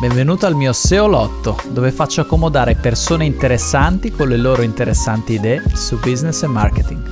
[0.00, 5.62] Benvenuto al mio SEO Lotto, dove faccio accomodare persone interessanti con le loro interessanti idee
[5.74, 7.10] su business e marketing.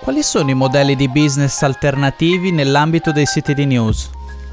[0.00, 4.10] Quali sono i modelli di business alternativi nell'ambito dei siti di news?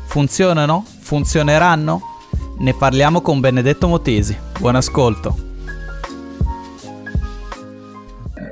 [0.07, 0.83] Funzionano?
[0.99, 2.01] Funzioneranno?
[2.57, 4.37] Ne parliamo con Benedetto Motisi.
[4.59, 5.37] Buon ascolto.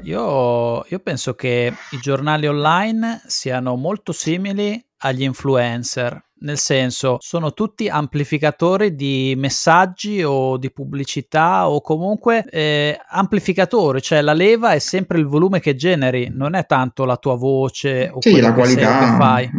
[0.04, 7.54] Io, io penso che i giornali online siano molto simili agli influencer nel senso sono
[7.54, 14.80] tutti amplificatori di messaggi o di pubblicità o comunque eh, amplificatori, cioè la leva è
[14.80, 19.00] sempre il volume che generi, non è tanto la tua voce o sì, la qualità
[19.00, 19.50] che fai.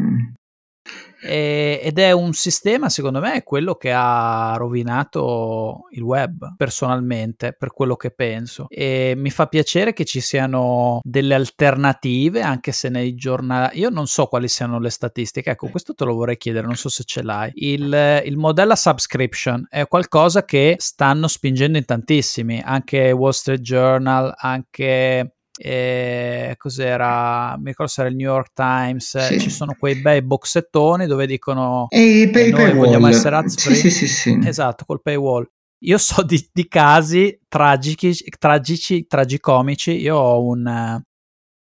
[1.21, 7.73] E, ed è un sistema, secondo me, quello che ha rovinato il web personalmente, per
[7.73, 8.67] quello che penso.
[8.69, 13.79] E mi fa piacere che ci siano delle alternative, anche se nei giornali.
[13.79, 15.51] Io non so quali siano le statistiche.
[15.51, 17.51] Ecco, questo te lo vorrei chiedere, non so se ce l'hai.
[17.55, 24.33] Il, il modello subscription è qualcosa che stanno spingendo in tantissimi, anche Wall Street Journal,
[24.37, 29.41] anche e cos'era, mi ricordo se era il New York Times, sì.
[29.41, 32.85] ci sono quei bei boxettoni dove dicono e pay, eh, noi paywall.
[32.85, 33.75] vogliamo essere ads free.
[33.75, 35.49] Sì, sì, sì, Esatto, col paywall.
[35.83, 40.67] Io so di, di casi tragici, tragici, tragicomici, io ho un...
[40.67, 41.03] Uh,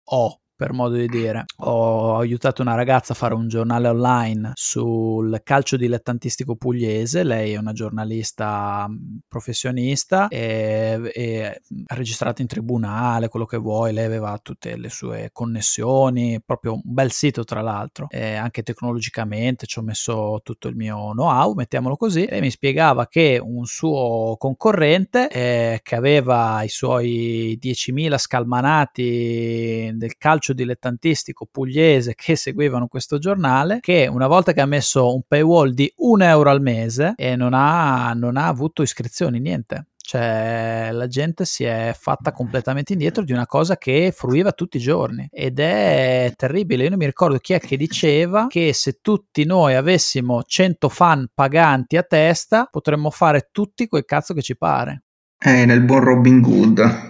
[0.07, 1.45] ho per modo di dire.
[1.57, 7.23] Ho aiutato una ragazza a fare un giornale online sul calcio dilettantistico pugliese.
[7.23, 13.93] Lei è una giornalista mm, professionista e, e registrata in tribunale, quello che vuoi.
[13.93, 18.07] Lei aveva tutte le sue connessioni, proprio un bel sito tra l'altro.
[18.09, 22.23] E anche tecnologicamente ci ho messo tutto il mio know-how, mettiamolo così.
[22.25, 30.17] E mi spiegava che un suo concorrente eh, che aveva i suoi 10.000 scalmanati del
[30.17, 35.23] calcio calcio dilettantistico pugliese che seguivano questo giornale che una volta che ha messo un
[35.27, 39.87] paywall di un euro al mese e non ha, non ha avuto iscrizioni, niente.
[40.05, 44.79] Cioè, la gente si è fatta completamente indietro di una cosa che fruiva tutti i
[44.79, 46.83] giorni ed è terribile.
[46.83, 51.27] Io non mi ricordo chi è che diceva che se tutti noi avessimo 100 fan
[51.33, 55.05] paganti a testa, potremmo fare tutti quel cazzo che ci pare.
[55.39, 57.09] Eh, nel buon Robin Hood.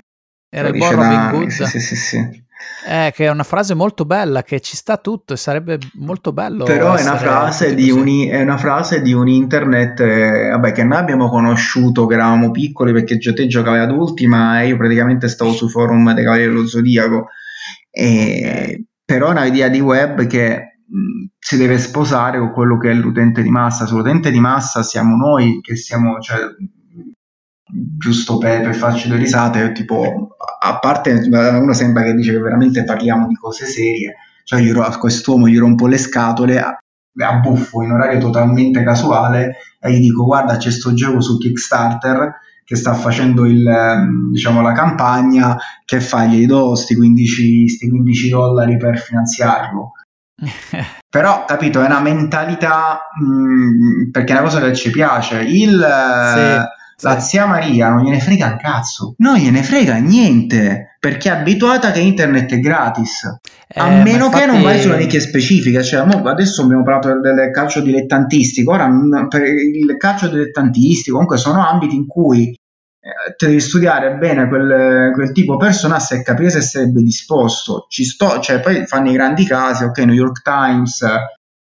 [0.49, 1.49] Era il buon Robin Hood.
[1.49, 2.44] Sì, sì, sì, sì.
[2.87, 6.63] Eh, che è una frase molto bella, che ci sta tutto e sarebbe molto bello.
[6.65, 10.83] Però è una, frase di un, è una frase di un internet, eh, vabbè, che
[10.83, 15.69] noi abbiamo conosciuto che eravamo piccoli perché te giocavi adulti, ma io praticamente stavo sui
[15.69, 17.27] forum dei Cavalieri dello Zodiaco.
[17.89, 22.93] E, però è un'idea di web che mh, si deve sposare con quello che è
[22.93, 23.85] l'utente di massa.
[23.85, 26.39] Sull'utente di massa siamo noi che siamo, cioè,
[27.67, 32.83] giusto per, per, farci due risate, tipo, a parte uno sembra che dice che veramente
[32.83, 36.77] parliamo di cose serie, cioè io a quest'uomo gli rompo le scatole, a,
[37.17, 42.33] a buffo in orario totalmente casuale e gli dico guarda c'è sto gioco su Kickstarter
[42.63, 45.55] che sta facendo il, ehm, diciamo, la campagna,
[45.85, 46.25] che fa?
[46.25, 49.91] Gli do sti 15, sti 15 dollari per finanziarlo.
[51.07, 55.41] Però, capito, è una mentalità, mh, mm, perché è una cosa che ci piace.
[55.41, 55.79] Il...
[56.33, 61.33] Sì la zia Maria non gliene frega un cazzo, non gliene frega niente perché è
[61.33, 63.23] abituata che internet è gratis.
[63.67, 64.39] Eh, a meno infatti...
[64.39, 68.89] che non vai su una nicchia specifica, cioè, adesso abbiamo parlato del calcio dilettantistico, ora
[69.27, 75.31] per il calcio dilettantistico comunque sono ambiti in cui eh, devi studiare bene quel, quel
[75.31, 77.85] tipo di persona se capire se sarebbe disposto.
[77.89, 81.05] Ci sto, cioè, poi fanno i grandi casi, ok, New York Times,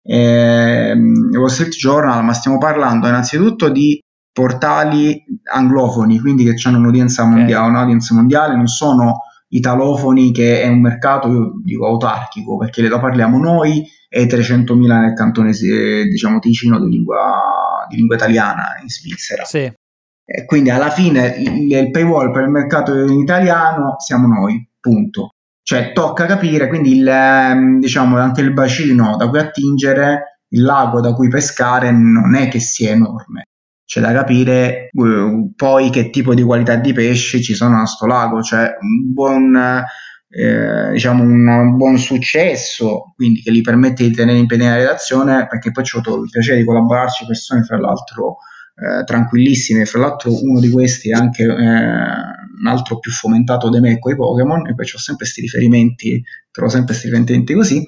[0.03, 4.01] eh, Wall Street Journal, ma stiamo parlando innanzitutto di
[4.37, 7.69] portali anglofoni, quindi che hanno un'udienza mondiale, okay.
[7.71, 13.39] un'audience mondiale, non sono italofoni che è un mercato, io dico autarchico, perché lo parliamo
[13.39, 19.45] noi e 300.000 nel cantone diciamo ticino di lingua, di lingua italiana in Svizzera.
[19.45, 19.73] Sì.
[20.29, 25.31] E quindi alla fine il, il paywall per il mercato italiano siamo noi, punto.
[25.63, 31.01] Cioè tocca capire quindi il, ehm, diciamo, anche il bacino da cui attingere, il lago
[31.01, 33.45] da cui pescare non è che sia enorme
[33.87, 38.07] c'è da capire uh, poi che tipo di qualità di pesci ci sono a sto
[38.07, 39.57] lago, cioè un buon,
[40.29, 45.47] eh, diciamo un buon successo, quindi che gli permette di tenere in piedi la redazione,
[45.47, 48.39] perché poi ho avuto il piacere di collaborarci persone fra l'altro
[48.75, 53.79] eh, tranquillissime, fra l'altro uno di questi è anche eh, un altro più fomentato di
[53.79, 57.85] me con i Pokémon, e poi ho sempre questi riferimenti, trovo sempre questi riferimenti così,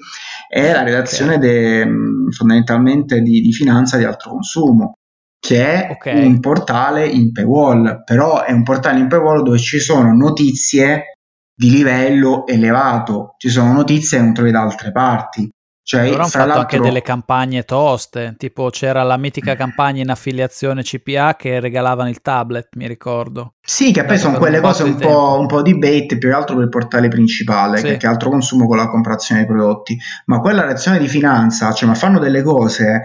[0.47, 1.49] è la redazione okay.
[1.49, 1.87] de,
[2.31, 4.93] fondamentalmente di, di finanza di altro consumo
[5.39, 6.25] che è okay.
[6.25, 11.13] un portale in paywall, però è un portale in paywall dove ci sono notizie
[11.55, 15.49] di livello elevato, ci sono notizie che non trovi da altre parti,
[15.89, 20.83] Cioè, Loro hanno fatto anche delle campagne toste, tipo c'era la mitica campagna in affiliazione
[20.83, 23.55] CPA che regalavano il tablet, mi ricordo.
[23.59, 26.53] Sì, che poi sono quelle cose un po', un po', di bait più che altro
[26.53, 27.97] per il portale principale, sì.
[27.97, 29.97] che, è altro consumo con la comprazione dei prodotti.
[30.25, 33.01] Ma quella lezione di finanza, cioè, ma fanno delle cose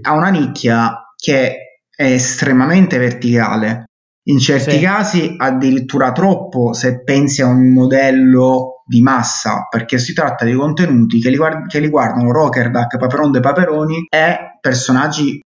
[0.00, 3.84] a una nicchia che è estremamente verticale.
[4.26, 4.80] In certi sì.
[4.80, 11.18] casi addirittura troppo se pensi a un modello di massa, perché si tratta di contenuti
[11.20, 15.40] che, riguard- che riguardano Rocker, Duck, Paperon de Paperoni e personaggi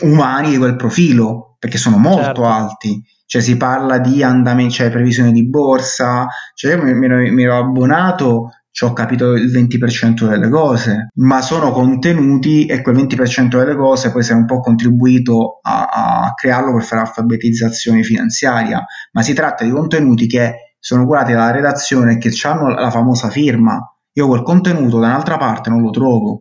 [0.00, 2.44] umani di quel profilo, perché sono molto certo.
[2.46, 3.02] alti.
[3.26, 7.58] Cioè si parla di andamento, cioè previsione di borsa, cioè io mi, mi, mi ero
[7.58, 14.10] abbonato ho capito il 20% delle cose, ma sono contenuti e quel 20% delle cose
[14.10, 19.34] poi si è un po' contribuito a, a crearlo per fare alfabetizzazione finanziaria, ma si
[19.34, 23.78] tratta di contenuti che sono curati dalla redazione e che hanno la famosa firma.
[24.14, 26.40] Io quel contenuto da un'altra parte non lo trovo.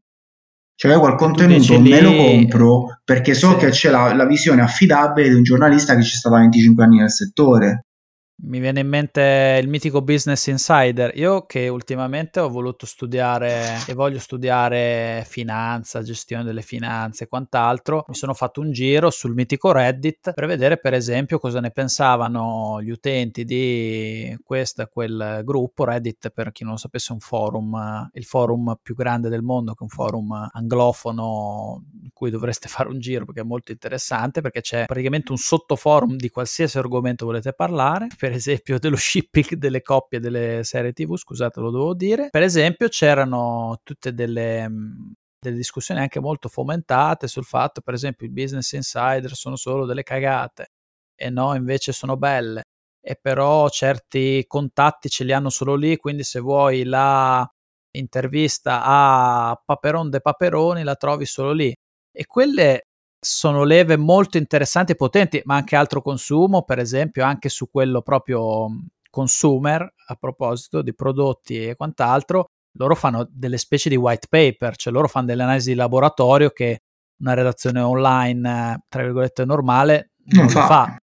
[0.73, 3.57] Cioè, quel contenuto me lo compro perché so sì.
[3.57, 6.97] che c'è la, la, visione affidabile di un giornalista che ci sta da 25 anni
[6.97, 7.85] nel settore.
[8.43, 11.15] Mi viene in mente il mitico Business Insider.
[11.15, 18.03] Io che ultimamente ho voluto studiare e voglio studiare finanza, gestione delle finanze e quant'altro,
[18.07, 22.81] mi sono fatto un giro sul mitico Reddit per vedere per esempio cosa ne pensavano
[22.81, 25.83] gli utenti di questo e quel gruppo.
[25.83, 29.73] Reddit, per chi non lo sapesse, è un forum, il forum più grande del mondo,
[29.73, 34.41] che è un forum anglofono in cui dovreste fare un giro perché è molto interessante,
[34.41, 38.07] perché c'è praticamente un sottoforum di qualsiasi argomento volete parlare.
[38.17, 42.43] Per per esempio dello shipping delle coppie delle serie tv, scusate lo devo dire, per
[42.43, 44.69] esempio c'erano tutte delle,
[45.37, 50.03] delle discussioni anche molto fomentate sul fatto, per esempio, i business insider sono solo delle
[50.03, 50.67] cagate
[51.13, 52.63] e no, invece sono belle.
[53.03, 57.45] E però certi contatti ce li hanno solo lì, quindi se vuoi la
[57.93, 61.73] intervista a Paperon de Paperoni la trovi solo lì.
[62.13, 62.90] E quelle
[63.23, 68.01] sono leve molto interessanti e potenti, ma anche altro consumo, per esempio anche su quello
[68.01, 68.67] proprio
[69.11, 72.47] consumer, a proposito di prodotti e quant'altro,
[72.77, 76.81] loro fanno delle specie di white paper, cioè loro fanno delle analisi di laboratorio che
[77.19, 80.65] una redazione online, tra virgolette, normale non, non fa.
[80.65, 80.97] fa.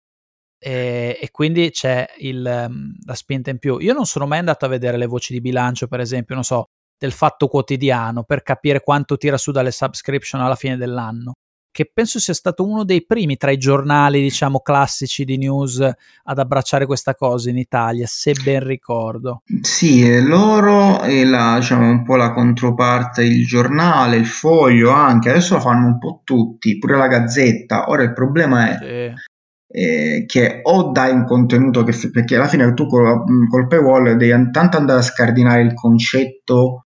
[0.58, 3.76] E, e, quindi c'è il, la spinta in più.
[3.78, 6.64] Io non sono mai andato a vedere le voci di bilancio, per esempio, non so,
[6.96, 11.34] del fatto quotidiano per capire quanto tira su dalle subscription alla fine dell'anno
[11.76, 16.38] che penso sia stato uno dei primi tra i giornali, diciamo, classici di news ad
[16.38, 19.42] abbracciare questa cosa in Italia, se ben ricordo.
[19.60, 25.56] Sì, loro e la, diciamo, un po' la controparte, il giornale, il foglio anche, adesso
[25.56, 27.90] lo fanno un po' tutti, pure la gazzetta.
[27.90, 28.78] Ora il problema è...
[28.78, 29.34] Sì.
[29.68, 34.50] Eh, che o dai un contenuto che perché alla fine tu col, col paywall devi
[34.52, 36.85] tanto andare a scardinare il concetto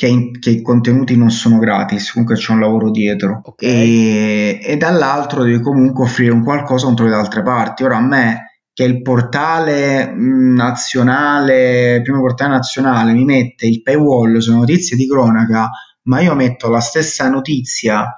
[0.00, 3.68] che, in, che, i contenuti non sono gratis, comunque c'è un lavoro dietro okay.
[3.68, 7.84] e, e, dall'altro devi comunque offrire un qualcosa contro le altre parti.
[7.84, 14.38] Ora a me che il portale nazionale, il primo portale nazionale mi mette il paywall
[14.38, 15.68] su notizie di cronaca,
[16.04, 18.16] ma io metto la stessa notizia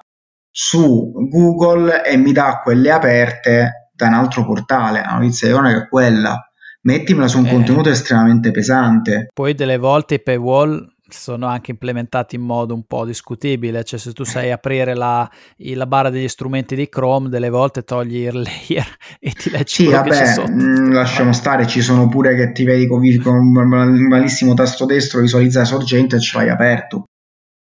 [0.53, 5.79] su Google e mi dà quelle aperte da un altro portale, la notizia di cronaca
[5.79, 6.39] è quella
[6.83, 7.51] mettimela su un eh.
[7.51, 9.31] contenuto estremamente pesante.
[9.35, 14.13] Poi delle volte i paywall sono anche implementati in modo un po' discutibile, cioè se
[14.13, 18.87] tu sai aprire la, la barra degli strumenti di Chrome, delle volte togli il layer
[19.19, 22.87] e ti leggi sì, vabbè, mh, mm, lasciamo stare, ci sono pure che ti vedi
[22.87, 27.05] con, con un malissimo tasto destro, visualizza sorgente e ce l'hai aperto.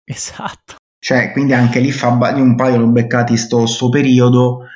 [0.05, 0.77] Esatto.
[0.99, 4.67] Cioè, quindi anche lì fa un paio l'ho beccati sto, sto periodo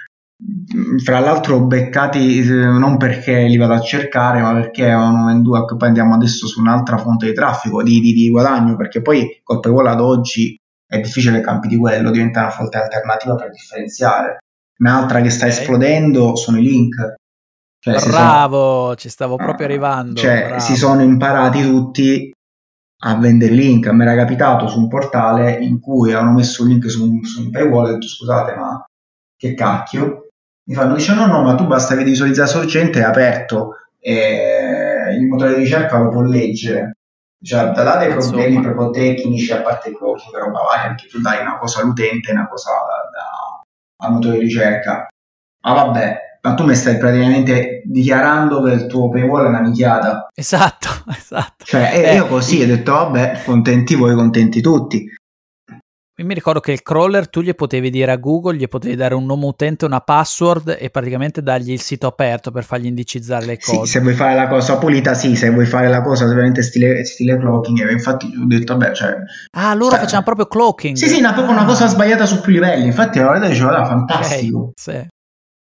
[1.02, 5.88] fra l'altro beccati eh, non perché li vado a cercare ma perché avevano venduto poi
[5.88, 9.86] andiamo adesso su un'altra fonte di traffico di, di, di guadagno perché poi col paywall
[9.86, 14.38] ad oggi è difficile campi di quello diventa una fonte alternativa per differenziare
[14.78, 15.58] un'altra che sta okay.
[15.58, 17.14] esplodendo sono i link
[17.78, 20.60] cioè, bravo sono, ci stavo proprio ah, arrivando cioè bravo.
[20.60, 22.30] si sono imparati tutti
[23.04, 26.68] a vendere link a me era capitato su un portale in cui avevano messo un
[26.68, 28.84] link su, su un paywall e ho detto scusate ma
[29.34, 30.25] che cacchio
[30.68, 35.26] mi fanno dice no no ma tu basta che visualizzare sorgente è aperto e il
[35.26, 36.92] motore di ricerca lo può leggere.
[37.42, 38.72] Cioè da là dei problemi Insomma.
[38.72, 42.32] proprio tecnici a parte pochi che roba varia perché tu dai una cosa all'utente e
[42.32, 42.70] una cosa
[43.98, 45.06] al motore di ricerca.
[45.62, 50.28] Ma vabbè ma tu mi stai praticamente dichiarando che il tuo paywall è una minchiata.
[50.34, 51.64] Esatto esatto.
[51.64, 55.08] Cioè eh, io così ho detto vabbè contenti voi contenti tutti
[56.24, 59.26] mi ricordo che il crawler tu gli potevi dire a Google, gli potevi dare un
[59.26, 63.84] nome utente, una password e praticamente dargli il sito aperto per fargli indicizzare le cose.
[63.84, 67.04] Sì, se vuoi fare la cosa pulita, sì, se vuoi fare la cosa veramente stile,
[67.04, 69.14] stile cloaking, infatti ho detto, vabbè, cioè...
[69.50, 70.96] Ah, loro cioè, facevano proprio cloaking.
[70.96, 74.58] Sì, sì, una, proprio una cosa sbagliata su più livelli, infatti la verità diceva, fantastico.
[74.58, 75.06] Okay, sì.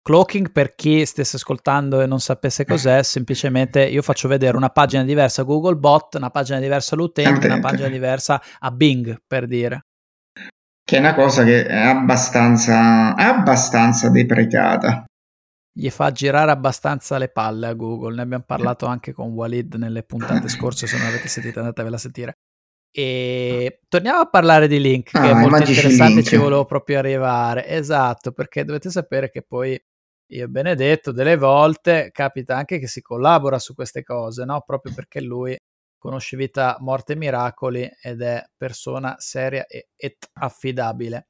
[0.02, 5.02] Cloaking, per chi stesse ascoltando e non sapesse cos'è, semplicemente io faccio vedere una pagina
[5.02, 9.86] diversa a Googlebot, una pagina diversa all'utente, una pagina diversa a Bing, per dire.
[10.88, 15.05] Che è una cosa che è abbastanza, abbastanza deprecata.
[15.73, 20.05] Gli fa girare abbastanza le palle a Google, ne abbiamo parlato anche con Walid nelle
[20.05, 22.35] puntate scorse, se non avete sentito andatevela a sentire.
[22.93, 27.66] E torniamo a parlare di Link, che ah, è molto interessante, ci volevo proprio arrivare.
[27.66, 29.76] Esatto, perché dovete sapere che poi
[30.28, 34.62] io e Benedetto delle volte capita anche che si collabora su queste cose, no?
[34.64, 35.59] Proprio perché lui
[36.06, 41.26] conosce vita, morte e miracoli ed è persona seria e et affidabile.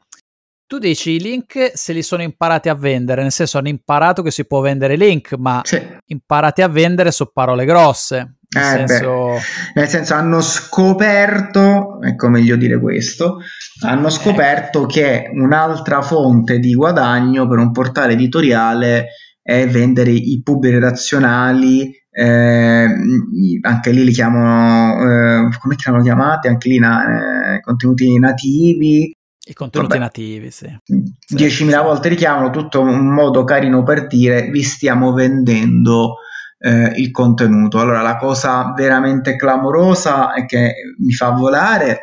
[0.66, 4.30] Tu dici i link se li sono imparati a vendere, nel senso hanno imparato che
[4.30, 5.80] si può vendere link, ma sì.
[6.06, 8.38] imparati a vendere su parole grosse.
[8.48, 9.38] Nel, eh senso...
[9.74, 13.38] nel senso hanno scoperto, ecco meglio dire questo,
[13.84, 14.86] hanno scoperto eh.
[14.86, 19.08] che un'altra fonte di guadagno per un portale editoriale
[19.40, 22.88] è vendere i pub redazionali, eh,
[23.60, 26.48] anche lì li chiamano, eh, come chiamano chiamati?
[26.48, 29.14] Anche lì na- eh, contenuti nativi.
[29.48, 30.66] I contenuti Vabbè, nativi, sì.
[31.28, 36.16] 10.000 sì, volte richiamano, tutto un modo carino per dire vi stiamo vendendo
[36.58, 37.80] eh, il contenuto.
[37.80, 42.00] Allora, la cosa veramente clamorosa è che mi fa volare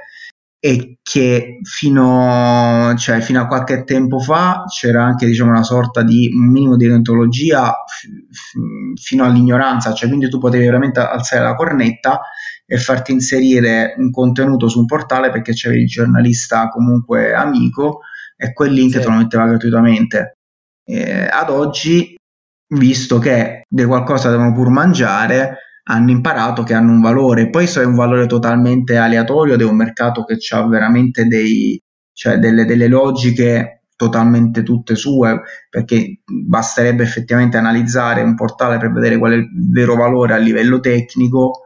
[0.65, 6.31] e che fino, cioè, fino, a qualche tempo fa c'era anche diciamo, una sorta di
[6.33, 12.21] un minimo di deontologia f- fino all'ignoranza, cioè quindi tu potevi veramente alzare la cornetta
[12.65, 17.99] e farti inserire un contenuto su un portale perché c'era il giornalista comunque amico
[18.37, 18.99] e quel link sì.
[18.99, 20.37] te lo metteva gratuitamente.
[20.85, 22.15] Eh, ad oggi,
[22.73, 27.49] visto che di qualcosa devono pur mangiare, hanno imparato che hanno un valore.
[27.49, 31.81] Poi se è un valore totalmente aleatorio ed è un mercato che ha veramente dei,
[32.13, 39.17] cioè delle, delle logiche totalmente tutte sue, perché basterebbe effettivamente analizzare un portale per vedere
[39.17, 41.61] qual è il vero valore a livello tecnico.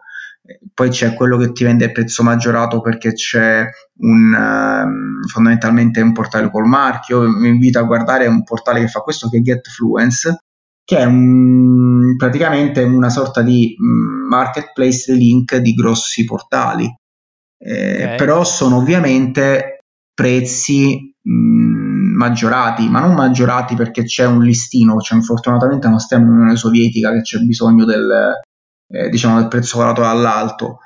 [0.73, 3.65] Poi c'è quello che ti vende il prezzo maggiorato perché c'è
[3.97, 7.21] un, uh, fondamentalmente un portale col marchio.
[7.21, 10.46] Vi invito a guardare un portale che fa questo che è GetFluence,
[10.87, 16.89] che è un, praticamente una sorta di mm, marketplace link di grossi portali.
[17.59, 18.17] Eh, okay.
[18.17, 19.79] Però sono ovviamente
[20.13, 26.27] prezzi mh, mm, maggiorati, ma non maggiorati perché c'è un listino, cioè fortunatamente non stiamo
[26.27, 28.39] in Unione Sovietica che c'è bisogno del,
[28.89, 30.79] eh, diciamo, del prezzo varato dall'alto.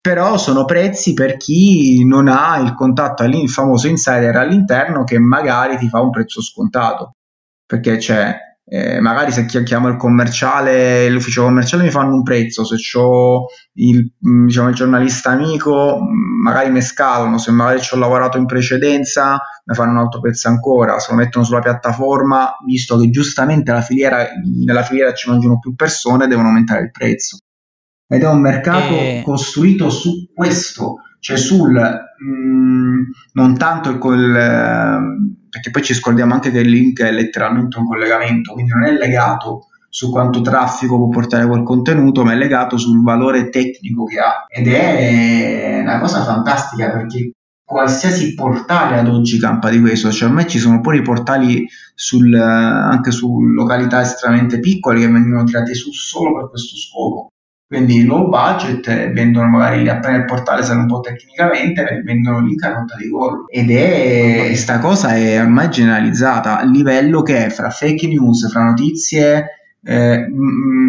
[0.00, 5.76] Però sono prezzi per chi non ha il contatto, il famoso insider all'interno che magari
[5.76, 7.16] ti fa un prezzo scontato,
[7.66, 12.76] perché c'è eh, magari se chiamo il commerciale, l'ufficio commerciale mi fanno un prezzo, se
[12.98, 17.98] ho il, mm, diciamo, il giornalista amico mm, magari mi scalano, se magari ci ho
[17.98, 22.98] lavorato in precedenza mi fanno un altro prezzo ancora, se lo mettono sulla piattaforma, visto
[22.98, 24.26] che giustamente la filiera,
[24.64, 27.38] nella filiera ci mangiano più persone, devono aumentare il prezzo.
[28.08, 29.22] Ed è un mercato e...
[29.24, 36.34] costruito su questo, cioè sul mh, mm, non tanto il, il perché poi ci scordiamo
[36.34, 40.98] anche che il link è letteralmente un collegamento, quindi non è legato su quanto traffico
[40.98, 44.44] può portare quel contenuto, ma è legato sul valore tecnico che ha.
[44.48, 47.30] Ed è una cosa fantastica perché
[47.64, 52.34] qualsiasi portale ad oggi campa di questo, cioè ormai ci sono pure i portali sul,
[52.34, 57.30] anche su località estremamente piccole che vengono tirati su solo per questo scopo
[57.68, 62.72] quindi low budget vendono magari appena il portale sale un po' tecnicamente vendono link a
[62.72, 63.44] nota di gol.
[63.48, 69.46] Ed è questa cosa è ormai generalizzata a livello che fra fake news fra notizie
[69.82, 70.26] eh,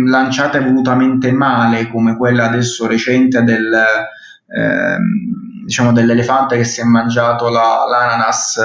[0.06, 4.98] lanciate volutamente male come quella adesso recente del eh,
[5.66, 8.60] diciamo dell'elefante che si è mangiato la, l'ananas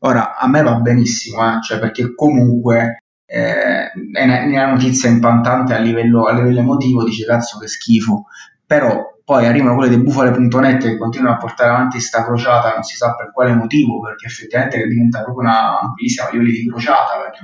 [0.00, 5.78] ora a me va benissimo eh, cioè perché comunque eh, è una notizia impantante a
[5.78, 8.26] livello, a livello emotivo, dice cazzo che schifo,
[8.64, 12.94] però poi arrivano quelle di bufale.net che continuano a portare avanti sta crociata, non si
[12.94, 17.40] sa per quale motivo, perché effettivamente diventa proprio una crisi a livelli di crociata, perché,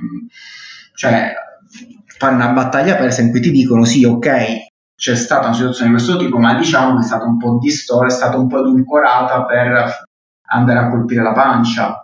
[0.94, 1.34] cioè
[2.18, 4.30] fare una battaglia persa in cui ti dicono sì, ok,
[4.94, 8.06] c'è stata una situazione di questo tipo, ma diciamo che è stata un po' distorta,
[8.06, 10.04] è stata un po' edulcorata per
[10.52, 12.00] andare a colpire la pancia.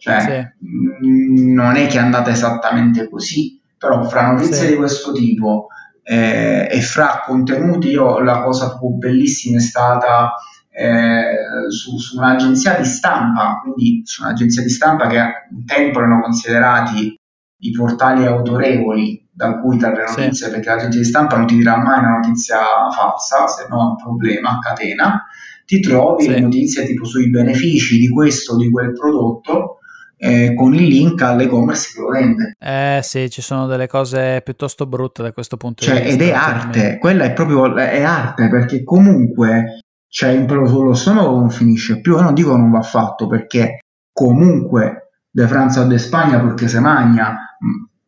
[0.00, 0.20] Cioè,
[0.58, 0.66] sì.
[0.66, 4.68] mh, non è che è andata esattamente così, però fra notizie sì.
[4.68, 5.66] di questo tipo
[6.02, 10.32] eh, e fra contenuti, io la cosa proprio bellissima è stata
[10.70, 15.18] eh, su, su, un'agenzia di stampa, quindi su un'agenzia di stampa che
[15.50, 17.14] un tempo erano considerati
[17.62, 20.50] i portali autorevoli da cui trarre notizie, sì.
[20.50, 22.56] perché l'agenzia di stampa non ti dirà mai una notizia
[22.90, 25.26] falsa, se no è un problema a catena,
[25.66, 26.40] ti trovi sì.
[26.40, 29.79] notizie tipo sui benefici di questo o di quel prodotto
[30.22, 32.54] eh, con il link all'e-commerce che lo vende.
[32.58, 36.22] Eh sì, ci sono delle cose piuttosto brutte da questo punto cioè, di vista.
[36.22, 41.38] Ed è arte, quella è proprio è arte perché comunque c'è il pelo sullo stomaco
[41.38, 42.16] non finisce più.
[42.16, 43.78] Io non dico non va fatto perché
[44.12, 47.38] comunque de Francia o de Spagna perché se magna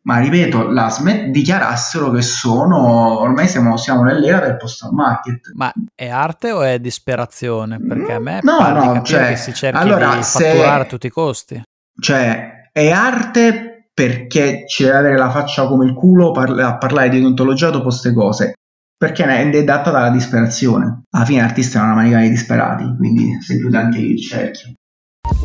[0.05, 5.53] ma ripeto, la SMET dichiarassero che sono ormai siamo, siamo nell'era del post market.
[5.53, 7.79] Ma è arte o è disperazione?
[7.79, 11.07] Perché a me no, pare no, cioè, che si cerchi allora, di fatturare a tutti
[11.07, 11.63] i costi.
[11.99, 17.09] Cioè, è arte perché ci deve avere la faccia come il culo parla- a parlare
[17.09, 18.53] di odontologia dopo queste cose.
[18.97, 21.03] Perché è data dalla disperazione.
[21.11, 24.73] Alla fine l'artista è una manica di disperati, quindi si chiude anche il cerchio.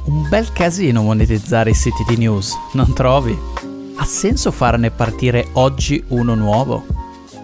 [0.04, 3.36] Un bel casino monetizzare i siti di news, non trovi?
[3.96, 6.86] Ha senso farne partire oggi uno nuovo?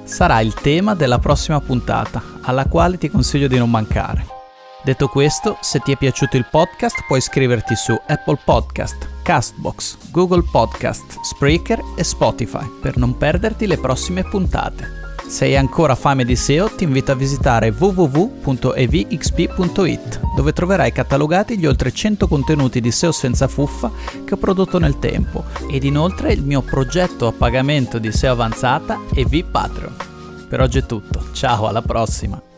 [0.05, 4.44] Sarà il tema della prossima puntata, alla quale ti consiglio di non mancare.
[4.85, 10.43] Detto questo, se ti è piaciuto il podcast puoi iscriverti su Apple Podcast, Castbox, Google
[10.43, 15.03] Podcast, Spreaker e Spotify per non perderti le prossime puntate.
[15.27, 18.61] Se hai ancora fame di SEO ti invito a visitare www.evxp.it
[20.37, 23.91] dove troverai catalogati gli oltre 100 contenuti di SEO senza fuffa
[24.27, 29.01] che ho prodotto nel tempo ed inoltre il mio progetto a pagamento di SEO avanzata
[29.15, 29.97] EV Patreon.
[30.47, 32.54] Per oggi è tutto, ciao alla prossima!